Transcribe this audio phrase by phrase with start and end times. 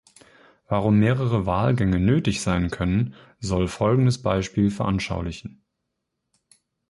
[0.67, 5.61] Warum mehrere Wahlgänge nötig sein können, soll folgendes Beispiel veranschaulichen.